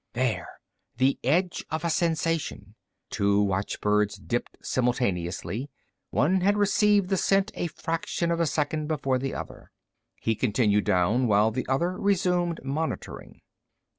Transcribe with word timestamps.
There! 0.13 0.49
The 0.97 1.19
edge 1.23 1.63
of 1.69 1.85
a 1.85 1.91
sensation! 1.91 2.73
Two 3.11 3.39
watchbirds 3.43 4.15
dipped 4.15 4.57
simultaneously. 4.59 5.69
One 6.09 6.41
had 6.41 6.57
received 6.57 7.09
the 7.09 7.17
scent 7.17 7.51
a 7.53 7.67
fraction 7.67 8.31
of 8.31 8.39
a 8.39 8.47
second 8.47 8.87
before 8.87 9.19
the 9.19 9.35
other. 9.35 9.69
He 10.19 10.33
continued 10.33 10.85
down 10.85 11.27
while 11.27 11.51
the 11.51 11.67
other 11.69 11.91
resumed 11.99 12.61
monitoring. 12.63 13.41